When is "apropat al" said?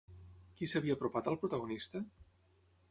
0.99-1.39